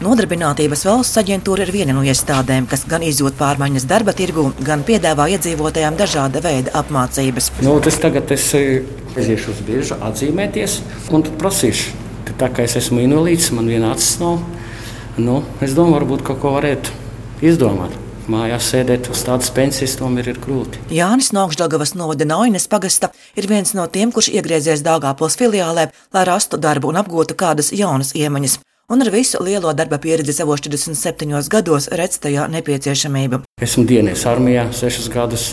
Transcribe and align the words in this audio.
Nodarbinātības 0.00 0.86
valsts 0.88 1.18
aģentūra 1.20 1.66
ir 1.66 1.70
viena 1.74 1.92
no 1.92 2.00
iestādēm, 2.00 2.64
kas 2.70 2.86
gan 2.88 3.02
izjūt 3.04 3.34
pārmaiņas 3.36 3.84
darba 3.84 4.14
tirgu, 4.16 4.46
gan 4.64 4.80
piedāvā 4.88 5.26
iedzīvotājiem 5.34 5.98
dažāda 5.98 6.40
veida 6.40 6.72
apmācības. 6.80 7.50
Nu, 7.60 7.74
tas 7.84 7.98
tagad 8.00 8.32
es 8.32 8.46
eh, 8.56 8.80
aiziešu 9.12 9.52
uz 9.52 9.60
biežu 9.66 9.98
atzīmēties 10.00 10.78
un 11.12 11.26
tad 11.26 11.36
prasīšu. 11.42 11.92
ka 12.24 12.36
Tā 12.40 12.48
kā 12.48 12.64
es 12.64 12.78
esmu 12.80 13.02
invalīds, 13.04 13.50
man 13.52 13.68
viena 13.68 13.90
acis 13.92 14.16
nav. 14.22 14.40
Nu, 15.20 15.42
es 15.60 15.76
domāju, 15.76 15.98
varbūt 15.98 16.24
kaut 16.24 16.40
ko 16.40 16.54
varētu 16.56 16.96
izdomāt. 17.44 17.92
Mājās 18.30 18.72
sēdēt 18.72 19.12
uz 19.12 19.26
tādas 19.26 19.52
pensijas 19.52 19.98
tomēr 20.00 20.32
ir 20.32 20.40
grūti. 20.40 20.80
Jānis 20.96 21.32
no 21.36 21.44
Augstdagavas 21.44 21.92
novada 21.98 22.24
Naujas 22.24 22.70
pagasta 22.72 23.12
ir 23.36 23.50
viens 23.52 23.76
no 23.76 23.84
tiem, 23.84 24.16
kurš 24.16 24.32
iegriezies 24.32 24.86
Dāngāpils 24.86 25.36
filiālē, 25.36 25.90
lai 26.14 26.24
rastu 26.24 26.56
darbu 26.56 26.88
un 26.88 27.02
apgūtu 27.04 27.36
kādas 27.36 27.72
jaunas 27.76 28.14
iemaņas. 28.16 28.60
Un 28.90 29.00
ar 29.00 29.10
visu 29.14 29.38
lielo 29.38 29.70
darba 29.70 30.00
pieredzi 30.02 30.32
savos 30.34 30.58
47 30.66 31.46
gados 31.52 31.84
redz 31.94 32.16
tajā 32.24 32.48
nepieciešamību. 32.50 33.38
Esmu 33.62 33.84
dienējis 33.86 34.24
armijā 34.26 34.64
sešus 34.74 35.06
gadus. 35.14 35.44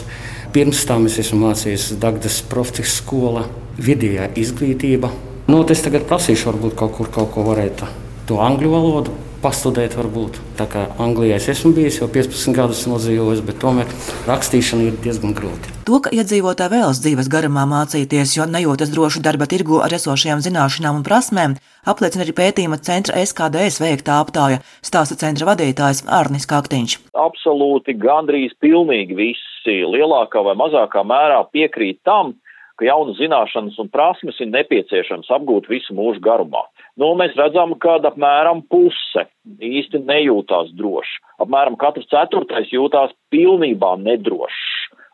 Pirms 0.55 0.81
tam 0.89 1.05
es 1.05 1.19
esmu 1.21 1.43
mācījies 1.43 1.91
Dārgājas 2.01 2.39
profilaks 2.49 2.95
skolā, 2.97 3.45
vidējā 3.77 4.31
izglītība. 4.41 5.13
Nu, 5.53 5.61
es 5.69 5.85
tagad 5.85 6.09
prasīšu, 6.09 6.49
varbūt 6.49 6.73
kaut 6.81 6.97
kur 6.97 7.13
kaut 7.13 7.29
ko 7.35 7.45
varētu 7.51 7.91
to 8.25 8.41
angļu 8.41 8.73
valodu 8.73 9.13
pastudēt. 9.43 9.95
Varbūt. 9.97 10.39
Tā 10.59 10.65
kā 10.71 10.85
Anglijā 11.01 11.37
es 11.39 11.47
esmu 11.53 11.73
bijis 11.77 11.99
jau 12.01 12.07
15 12.11 12.55
gadus 12.57 12.83
nodzīvojis, 12.89 13.43
bet 13.47 13.59
tomēr 13.61 13.91
rakstīšana 14.27 14.87
ir 14.89 14.97
diezgan 15.03 15.35
grūta. 15.37 15.73
To, 15.87 15.99
ka 16.03 16.11
iedzīvotāji 16.15 16.73
vēlas 16.73 17.01
dzīves 17.03 17.29
garumā 17.31 17.67
mācīties, 17.69 18.35
jo 18.37 18.47
nejūtas 18.49 18.91
droši 18.93 19.21
darba 19.23 19.47
tirgu 19.49 19.81
ar 19.85 19.93
esošajām 19.97 20.41
zināšanām 20.45 20.99
un 20.99 21.05
prasmēm, 21.07 21.55
apliecina 21.87 22.25
arī 22.25 22.33
pētījuma 22.37 22.81
centra 22.83 23.21
SKDS 23.23 23.79
veiktā 23.83 24.17
aptāja, 24.23 24.59
stāsta 24.83 25.15
centra 25.21 25.47
vadītājs 25.53 26.03
Arnis 26.19 26.49
Kaktiņš. 26.49 26.97
Absolūti 27.15 27.95
gandrīz 28.01 28.57
pilnīgi 28.59 29.15
visi 29.15 29.79
lielākā 29.95 30.43
vai 30.43 30.57
mazākā 30.59 31.05
mērā 31.07 31.39
piekrīt 31.53 32.03
tam, 32.07 32.35
ka 32.77 32.85
jaunas 32.85 33.17
zināšanas 33.17 33.77
un 33.81 33.89
prasmes 33.93 34.37
ir 34.43 34.51
nepieciešams 34.53 35.31
apgūt 35.39 35.69
visu 35.71 35.95
mūžu 35.97 36.21
garumā. 36.23 36.67
Nu, 36.97 37.11
mēs 37.17 37.35
redzam, 37.37 37.75
ka 37.77 37.99
apmēram 38.09 38.63
puse 38.71 39.27
īsti 39.61 40.01
nejūtās 40.07 40.71
droši. 40.79 41.19
Apmēram 41.43 41.77
katrs 41.77 42.09
ceturtais 42.09 42.71
jūtās 42.73 43.13
pilnībā 43.33 43.93
nedrošs. 44.01 44.63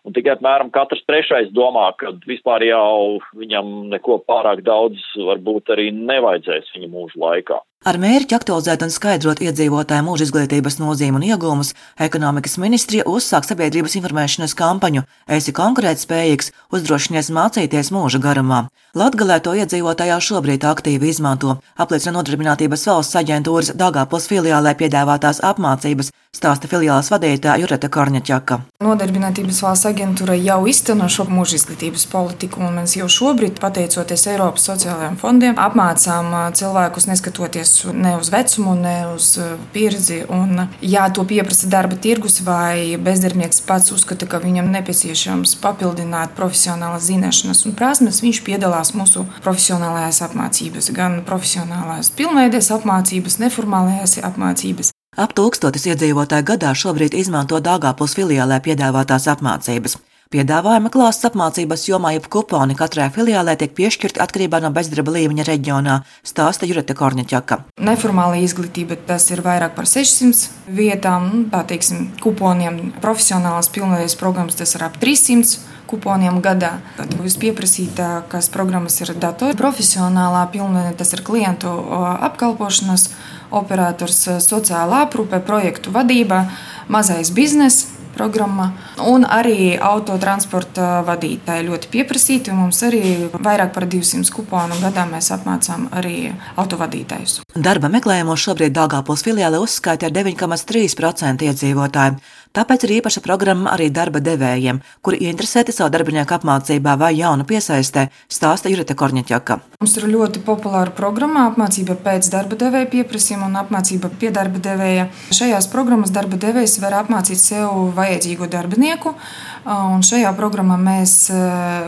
Un 0.03 0.15
tikai 0.15 0.33
apmēram 0.35 0.71
katrs 0.75 1.03
trešais 1.07 1.51
domā, 1.55 1.89
ka 1.99 2.11
vispār 2.27 2.65
jau 2.67 3.19
viņam 3.39 3.91
neko 3.91 4.17
pārāk 4.27 4.63
daudz 4.63 4.99
varbūt 5.15 5.71
arī 5.75 5.91
nevajadzēs 5.95 6.73
viņa 6.75 6.89
mūža 6.91 7.19
laikā. 7.23 7.59
Ar 7.83 7.97
mērķi 7.99 8.37
aktualizēt 8.37 8.83
un 8.85 8.91
skaidrot 8.95 9.41
iedzīvotāju 9.43 10.05
mūža 10.07 10.23
izglītības 10.29 10.77
nozīmi 10.79 11.19
un 11.19 11.25
iegūmus, 11.27 11.73
ekonomikas 12.05 12.55
ministrija 12.63 13.03
uzsāk 13.11 13.43
sabiedrības 13.43 13.97
informēšanas 13.99 14.55
kampaņu 14.55 15.03
Esi 15.27 15.51
konkurētspējīgs, 15.57 16.53
uzdrošinies 16.71 17.33
mācīties 17.35 17.91
mūža 17.91 18.23
garumā. 18.23 18.61
Latgalē 18.95 19.41
to 19.43 19.57
iedzīvotājā 19.59 20.15
šobrīd 20.23 20.63
aktīvi 20.69 21.11
izmanto, 21.11 21.57
apliecina 21.75 22.15
Nodarbinātības 22.21 22.87
valsts 22.87 23.19
aģentūras 23.19 23.73
Dāngāpils 23.75 24.29
filiālē 24.31 24.77
piedāvātās 24.79 25.43
apmācības, 25.43 26.13
stāsta 26.33 26.69
filiāles 26.71 27.09
vadītāja 27.11 27.59
Jureta 27.65 27.89
Korņaķaka. 27.91 28.59
Nodarbinātības 28.85 29.59
valsts 29.65 29.89
aģentūra 29.89 30.37
jau 30.39 30.59
izteno 30.69 31.09
šo 31.11 31.25
mūža 31.27 31.59
izglītības 31.59 32.05
politiku, 32.13 32.61
un 32.63 32.77
mēs 32.79 32.95
jau 32.99 33.09
šobrīd, 33.11 33.59
pateicoties 33.63 34.27
Eiropas 34.31 34.69
sociālajiem 34.69 35.17
fondiem, 35.21 35.57
apmācām 35.57 36.31
cilvēkus 36.55 37.09
neskatoties 37.09 37.72
ne 37.93 38.15
uz 38.19 38.29
vecumu, 38.33 38.75
ne 38.79 38.95
uz 39.13 39.33
pieredzi. 39.73 40.21
Un, 40.29 40.67
ja 40.81 41.07
to 41.13 41.25
pieprasa 41.27 41.69
darba 41.71 41.97
tirgus 41.99 42.41
vai 42.45 42.97
bezdarbnieks 43.01 43.63
pats 43.67 43.93
uzskata, 43.95 44.27
ka 44.29 44.41
viņam 44.43 44.71
nepieciešams 44.73 45.57
papildināt 45.63 46.35
profesionālas 46.37 47.07
zināšanas 47.09 47.65
un 47.67 47.77
prasmes, 47.77 48.21
viņš 48.23 48.43
piedalās 48.47 48.93
mūsu 48.97 49.25
profesionālajās 49.45 50.23
apmācībās, 50.29 50.91
gan 50.95 51.21
profesionālās 51.27 52.13
pilnveides 52.17 52.71
apmācības, 52.77 53.39
neformālajās 53.43 54.19
apmācības. 54.23 54.93
Ap 55.13 55.35
tūkstotis 55.37 55.85
iedzīvotāju 55.91 56.47
gadā 56.47 56.71
šobrīd 56.73 57.13
izmanto 57.13 57.59
Dāngāpils 57.61 58.15
filiālē 58.17 58.57
piedāvātās 58.65 59.29
apmācības. 59.29 59.99
Piedāvājuma 60.33 60.89
klāsts 60.89 61.27
apmācības 61.27 61.83
jomā, 61.85 62.15
jeb 62.15 62.25
kuponi 62.33 62.73
katrai 62.73 63.11
filiālē 63.13 63.53
tiek 63.61 63.75
piešķirti 63.77 64.17
atkarībā 64.23 64.63
no 64.63 64.71
bezdarba 64.73 65.13
līmeņa 65.13 65.43
reģionā, 65.45 65.99
stāsta 66.25 66.65
Jureta 66.65 66.95
Korņaķaka. 66.97 67.59
Neformāla 67.85 68.39
izglītība 68.41 68.97
tas 69.05 69.27
ir 69.29 69.43
vairāk 69.45 69.75
par 69.77 69.85
600 69.85 70.73
vietām, 70.73 71.29
nu, 71.29 71.43
tā 71.53 71.61
teiksim, 71.69 72.07
kuponiem. 72.23 72.81
Profesionālās 73.03 73.69
pilnveidas 73.75 74.17
programmas 74.17 74.57
tas 74.57 74.73
ir 74.73 74.87
ap 74.87 74.97
300 74.97 75.61
kuponiem 75.93 76.41
gadā. 76.41 76.79
Tad 76.97 77.13
vispieprasītākās 77.21 78.49
programmas 78.49 78.97
ir 79.05 79.13
datori. 79.13 79.53
Profesionālā 79.59 80.47
pilnveida 80.49 80.97
tas 81.03 81.13
ir 81.13 81.21
klientu 81.21 81.77
apkalpošanas 82.25 83.11
operators, 83.53 84.25
sociālā 84.41 85.05
aprūpe, 85.05 85.37
projektu 85.45 85.93
vadība, 85.93 86.47
mazais 86.89 87.29
bizness 87.29 87.92
programma 88.15 88.69
un 89.09 89.25
arī 89.25 89.73
autotransporta 89.79 91.01
vadītāji 91.07 91.67
ļoti 91.67 91.91
pieprasīti. 91.93 92.53
Mums 92.55 92.83
arī 92.87 93.03
vairāk 93.33 93.73
par 93.75 93.87
200 93.89 94.33
kuponu 94.33 94.77
gadā 94.83 95.05
mēs 95.09 95.31
apmācām 95.35 95.89
arī 95.95 96.31
autovadītājus. 96.61 97.41
Darba 97.53 97.91
meklējumos 97.93 98.45
šobrīd 98.47 98.75
Dāngāpils 98.75 99.25
filiāle 99.25 99.61
uzskaita 99.63 100.09
ar 100.09 100.15
9,3% 100.15 101.49
iedzīvotāju. 101.49 102.21
Tāpēc 102.53 102.83
ir 102.85 102.91
īpaša 102.99 103.23
programma 103.25 103.71
arī 103.73 103.87
darba 103.89 104.19
devējiem, 104.21 104.77
kuri 105.01 105.23
interesēti 105.25 105.73
savu 105.73 105.89
darbinieku 105.89 106.35
apmācībā 106.35 106.93
vai 107.01 107.15
jaunu 107.17 107.47
piesaistē, 107.49 108.03
stāsta 108.29 108.69
Jurita 108.69 108.93
Korņaķaka. 108.93 109.57
Mums 109.81 109.97
ir 109.97 110.05
ļoti 110.11 110.43
populāra 110.45 110.93
programma 110.93 111.47
apmācība 111.49 111.97
pēc 112.05 112.29
darba 112.29 112.53
devēja 112.61 112.91
pieprasījuma 112.93 113.49
un 113.49 113.57
apmācība 113.63 114.13
pie 114.21 114.29
darba 114.37 114.61
devēja. 114.61 115.09
Šajās 115.33 115.71
programmās 115.73 116.13
darba 116.13 116.37
devējs 116.37 116.77
var 116.85 116.99
apmācīt 117.01 117.41
sev 117.41 117.89
vajadzīgo 117.97 118.45
darbinieku, 118.45 119.17
un 119.65 120.05
šajā 120.05 120.37
programmā 120.37 120.77
mēs 120.77 121.23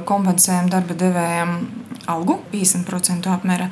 kompensējam 0.09 0.73
darba 0.73 0.97
devējiem 0.97 1.59
algu 2.05 2.35
50% 2.51 3.31
apmērā. 3.33 3.65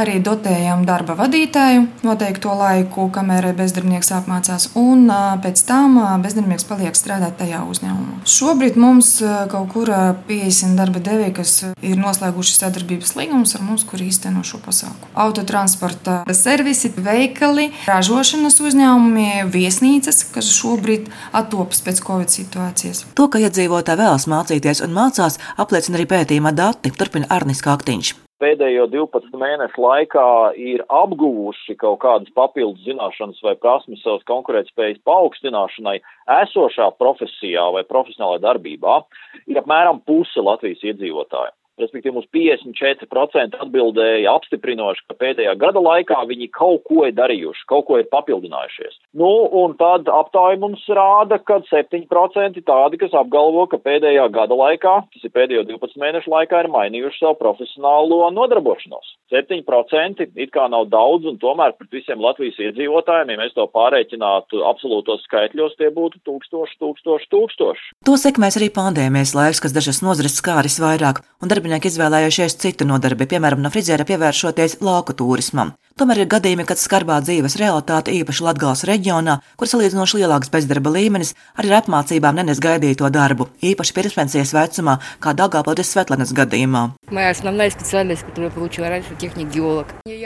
Arī 0.00 0.18
dotējam 0.20 0.82
darba 0.84 1.14
vadītāju 1.16 1.86
noteikto 2.04 2.52
laiku, 2.58 3.06
kamēr 3.12 3.54
bezdarbnieks 3.56 4.12
apmācās, 4.18 4.68
un 4.76 5.08
pēc 5.40 5.62
tam 5.68 5.96
bezdarbnieks 5.96 6.29
paliek 6.68 6.96
strādāt 6.96 7.38
tajā 7.40 7.62
uzņēmumā. 7.70 8.20
Šobrīd 8.28 8.78
mums 8.80 9.16
kaut 9.50 9.72
kur 9.74 9.90
50 10.28 10.78
darba 10.78 11.02
devēji, 11.04 11.34
kas 11.36 11.54
ir 11.82 11.98
noslēguši 12.00 12.56
sadarbības 12.58 13.14
līgumus 13.18 13.56
ar 13.58 13.64
mums, 13.66 13.84
kuri 13.88 14.08
īsteno 14.10 14.44
šo 14.46 14.60
pasākumu. 14.64 15.10
Autotransporta 15.26 16.20
servisi, 16.36 16.92
veikali, 16.96 17.70
ražošanas 17.88 18.60
uzņēmumi, 18.62 19.28
viesnīcas, 19.50 20.24
kas 20.34 20.50
šobrīd 20.54 21.10
attopas 21.36 21.82
pēc 21.86 22.02
Covid 22.06 22.32
situācijas. 22.32 23.04
To, 23.18 23.28
ka 23.32 23.42
iedzīvotāji 23.42 24.04
vēlas 24.04 24.28
mācīties 24.30 24.84
un 24.86 24.96
mācās, 24.96 25.40
apliecina 25.60 26.00
arī 26.00 26.08
pētījuma 26.14 26.54
dati, 26.56 26.94
turpina 26.96 27.30
Arnis 27.34 27.64
Kaktiņš 27.66 28.16
pēdējo 28.40 28.86
12 28.92 29.36
mēnešu 29.42 29.84
laikā 29.84 30.26
ir 30.58 30.82
apguvuši 30.88 31.76
kaut 31.80 32.00
kādas 32.04 32.32
papildus 32.36 32.82
zināšanas 32.88 33.40
vai 33.44 33.54
prasmes 33.60 34.02
savas 34.04 34.24
konkurētspējas 34.30 35.02
paaugstināšanai 35.08 35.98
esošā 36.40 36.90
profesijā 37.00 37.68
vai 37.76 37.84
profesionālajā 37.88 38.44
darbībā, 38.48 39.00
ir 39.46 39.62
apmēram 39.62 40.02
puse 40.08 40.44
Latvijas 40.44 40.84
iedzīvotāju. 40.92 41.54
Respektīvi, 41.80 42.14
mums 42.16 42.28
54% 42.34 43.60
atbildēja 43.64 44.34
apstiprinoši, 44.36 45.06
ka 45.08 45.16
pēdējā 45.20 45.54
gada 45.60 45.82
laikā 45.82 46.18
viņi 46.28 46.50
kaut 46.56 46.84
ko 46.88 47.06
ir 47.08 47.14
darījuši, 47.16 47.66
kaut 47.70 47.86
ko 47.88 48.00
ir 48.00 48.08
papildinājušies. 48.12 48.98
Nu, 49.16 49.30
un 49.62 49.76
tad 49.80 50.10
aptāja 50.12 50.58
mums 50.60 50.82
rāda, 50.88 51.40
ka 51.42 51.60
7% 51.70 52.60
tādi, 52.66 53.00
kas 53.00 53.16
apgalvo, 53.16 53.66
ka 53.70 53.80
pēdējā 53.82 54.26
gada 54.34 54.58
laikā, 54.58 54.96
tas 55.14 55.26
ir 55.26 55.34
pēdējo 55.34 55.64
12 55.70 56.00
mēnešu 56.02 56.32
laikā, 56.34 56.64
ir 56.64 56.72
mainījuši 56.74 57.24
savu 57.24 57.38
profesionālo 57.40 58.22
nodarbošanos. 58.36 59.16
7% 59.30 60.26
it 60.34 60.52
kā 60.54 60.66
nav 60.70 60.88
daudz, 60.90 61.28
un 61.30 61.38
tomēr 61.42 61.76
pret 61.78 62.00
visiem 62.00 62.22
Latvijas 62.22 62.58
iedzīvotājiem, 62.60 63.30
ja 63.30 63.40
mēs 63.40 63.54
to 63.56 63.66
pārreķinātu 63.70 64.64
absolūtos 64.66 65.22
skaitļos, 65.28 65.76
tie 65.78 65.90
būtu 65.94 66.20
tūkstoši, 66.26 66.78
tūkstoši, 66.82 67.30
tūkstoši. 67.34 67.90
To 68.08 68.16
sekmēs 68.20 68.58
arī 68.58 68.70
pandēmijas 68.74 69.34
laiks, 69.38 69.62
kas 69.62 69.74
dažas 69.76 70.02
nozares 70.04 70.36
skāris 70.40 70.80
vairāk, 70.82 71.22
un 71.42 71.52
darbi 71.52 71.69
darbinieki 71.70 71.90
izvēlējušies 71.92 72.56
citu 72.58 72.86
nodarbi, 72.88 73.28
piemēram, 73.30 73.60
no 73.62 73.70
friziera 73.70 74.02
pievēršoties 74.04 74.80
lauku 74.82 75.14
turismam. 75.14 75.70
Tomēr 76.00 76.22
ir 76.22 76.28
gadījumi, 76.32 76.64
kad 76.64 76.80
skarbā 76.80 77.18
dzīves 77.20 77.58
realitāte, 77.60 78.10
īpaši 78.16 78.44
Latvijas 78.46 78.82
reģionā, 78.88 79.34
kur 79.60 79.68
salīdzinoši 79.68 80.22
lielāks 80.22 80.50
bezdarba 80.50 80.90
līmenis, 80.94 81.34
arī 81.60 81.70
ar 81.70 81.82
apmācībām 81.82 82.38
nenes 82.40 82.62
gaidīto 82.62 83.10
darbu, 83.12 83.50
īpaši 83.60 83.94
pirmspensijas 83.98 84.54
vecumā, 84.56 84.96
kā 85.20 85.34
Dāngāpildes 85.36 85.92
Svetlenes 85.92 86.32
gadījumā. 86.34 86.86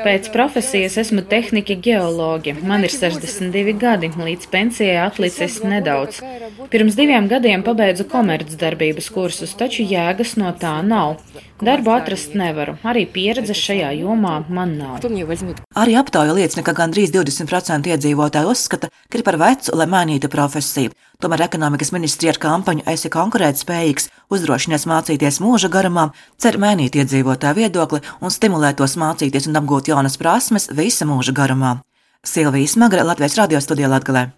Pēc 0.05 0.31
profesijas 0.37 0.99
esmu 1.02 1.25
tehnika 1.29 1.75
geologi. 1.88 2.55
Man 2.62 2.87
ir 2.87 2.94
62 2.94 3.75
gadi, 3.81 4.12
līdz 4.14 4.50
pensijai 4.52 5.00
atlicis 5.08 5.58
nedaudz. 5.67 6.23
Pirms 6.70 6.94
diviem 6.94 7.26
gadiem 7.29 7.67
pabeidzu 7.67 8.06
komercdarbības 8.14 9.11
kursus, 9.11 9.56
taču 9.58 9.82
jēgas 9.82 10.37
no 10.38 10.55
tā 10.61 10.76
nav. 10.87 11.19
Darbu 11.64 11.92
atrast 11.94 12.34
nevaru, 12.38 12.76
arī 12.86 13.04
pieredzes 13.10 13.58
šajā 13.58 13.92
jomā 14.00 14.34
man 14.48 14.76
nav. 14.78 15.04
Arī 15.82 15.96
aptauja 16.00 16.34
liecina, 16.36 16.64
ka 16.66 16.75
gandrīz 16.76 17.12
20% 17.14 17.90
iedzīvotāji 17.94 18.50
uzskata, 18.50 18.90
ka 19.08 19.19
ir 19.19 19.25
par 19.26 19.38
vecu, 19.40 19.75
lai 19.78 19.88
mainītu 19.90 20.31
profesiju. 20.32 20.92
Tomēr 21.22 21.46
ekonomikas 21.46 21.92
ministrija 21.94 22.34
ar 22.34 22.40
kampaņu 22.42 22.86
Esi 22.90 23.10
konkurētspējīgs, 23.14 24.10
uzdrošinies 24.34 24.86
mācīties 24.90 25.40
mūža 25.44 25.70
garumā, 25.72 26.10
cer 26.38 26.58
mainīt 26.60 26.98
iedzīvotāju 27.00 27.60
viedokli 27.62 28.02
un 28.20 28.34
stimulēt 28.34 28.81
tos 28.82 28.98
mācīties 29.00 29.48
un 29.50 29.62
apgūt 29.62 29.92
jaunas 29.94 30.19
prasmes 30.20 30.70
visa 30.75 31.08
mūža 31.08 31.36
garumā. 31.36 31.76
Silvija 32.25 32.69
Smagra, 32.76 33.04
Latvijas 33.04 33.36
radio 33.40 33.60
studijā 33.60 33.90
Latgalē. 33.92 34.31